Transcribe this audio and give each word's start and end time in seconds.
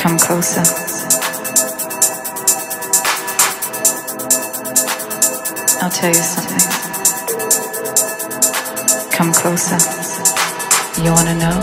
Come 0.00 0.18
closer. 0.18 0.62
I'll 5.82 5.90
tell 5.90 6.08
you 6.08 6.22
something. 6.22 6.64
Come 9.12 9.30
closer. 9.34 9.76
You 11.02 11.12
wanna 11.12 11.34
know? 11.34 11.60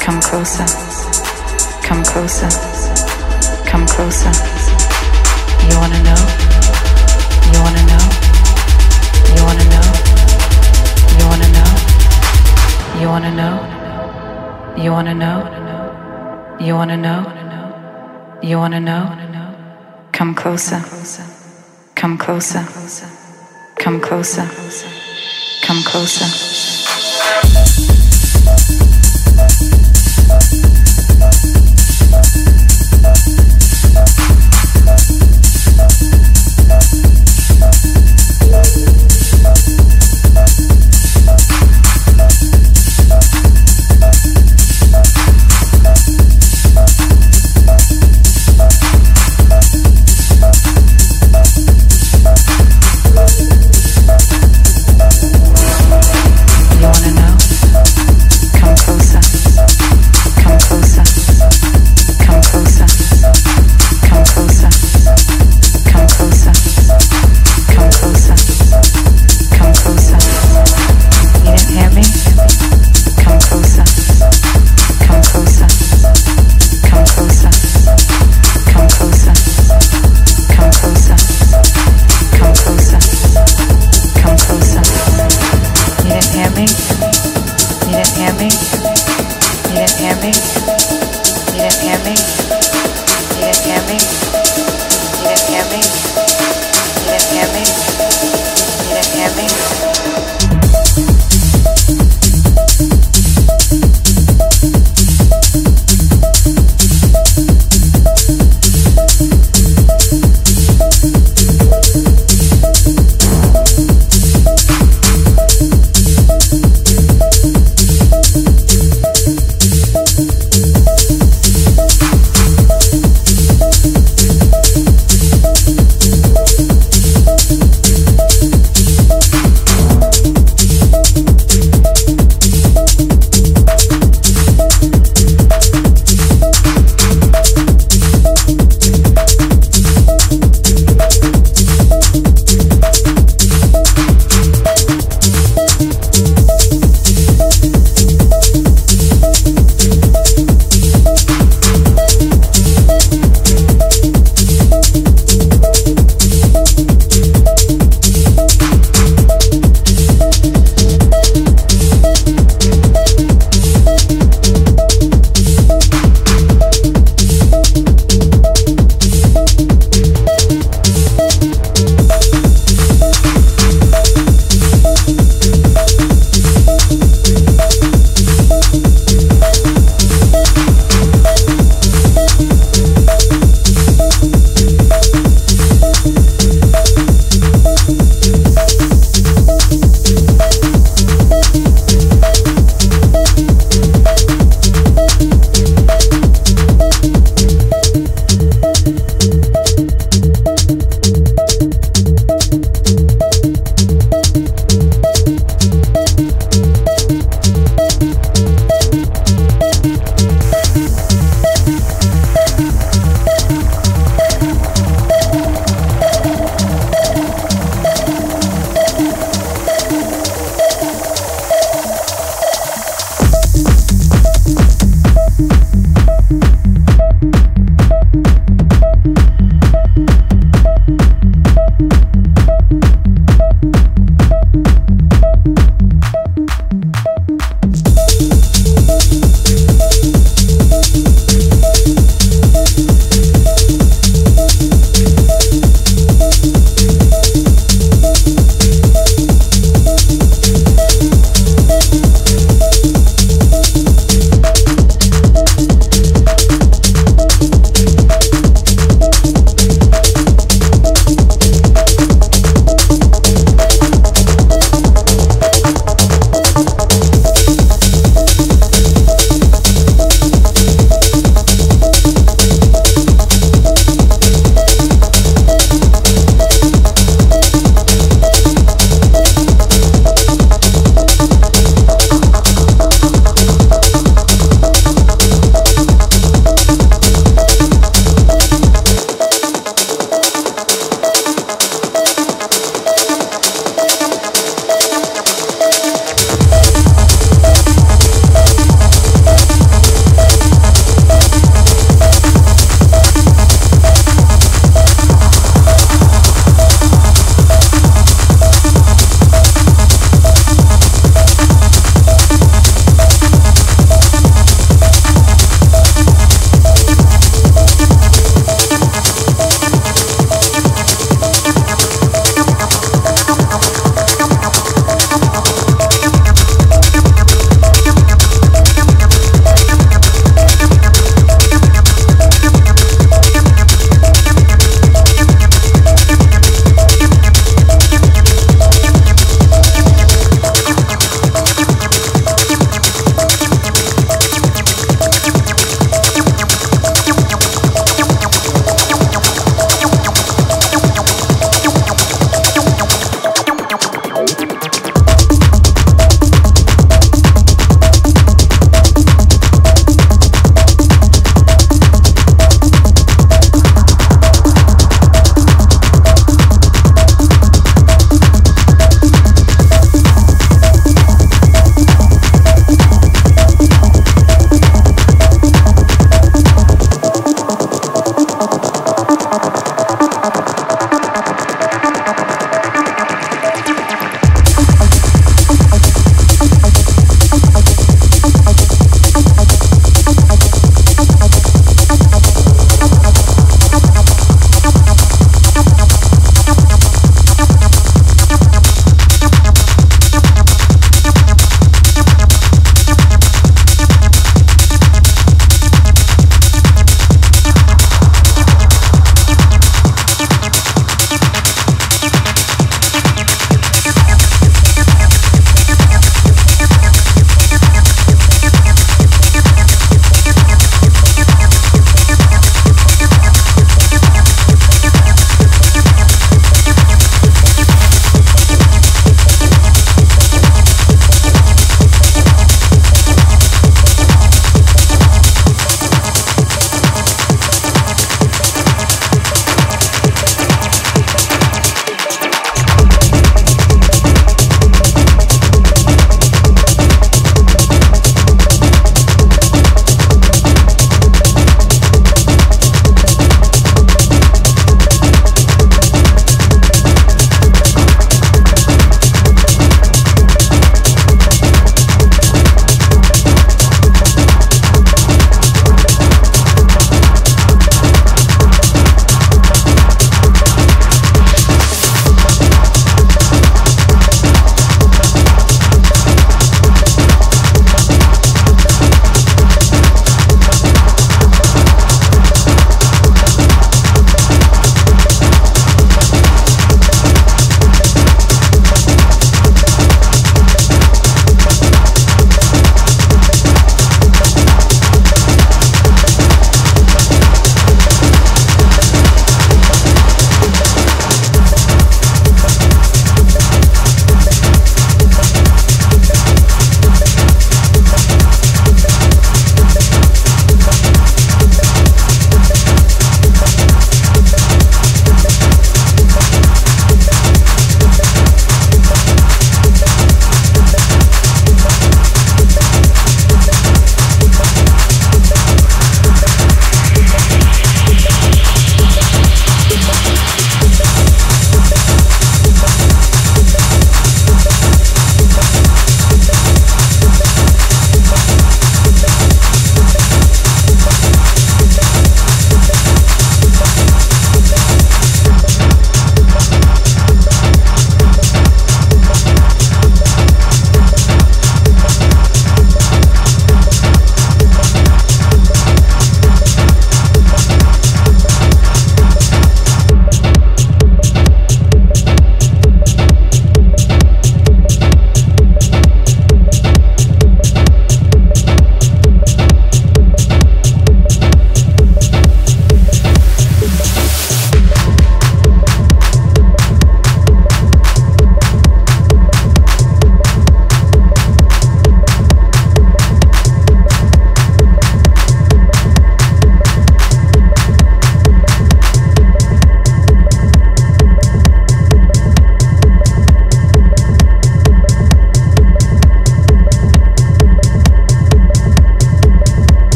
Come 0.00 0.20
closer. 0.20 0.66
Come 1.86 2.02
closer. 2.02 2.50
Come 3.70 3.86
closer. 3.86 4.32
You 5.70 5.78
wanna 5.78 6.02
know? 6.02 6.22
You 7.52 7.60
wanna 7.62 7.84
know? 7.86 8.04
You 9.36 9.42
wanna 9.46 9.66
know? 9.70 9.86
You 11.14 11.24
wanna 11.30 11.48
know? 11.54 11.70
You 12.98 13.06
wanna 13.06 13.30
know? 13.30 13.56
You 14.74 14.90
wanna 14.90 15.14
know? 15.14 15.14
You 15.14 15.14
wanna 15.14 15.14
know? 15.14 15.71
You 16.62 16.74
wanna 16.76 16.96
know? 16.96 18.38
You 18.40 18.56
wanna 18.56 18.78
know? 18.78 19.18
Come 20.12 20.32
closer. 20.32 20.80
Come 21.96 22.16
closer. 22.16 22.64
Come 23.80 24.00
closer. 24.00 24.48
Come 25.64 25.82
closer. 25.82 26.52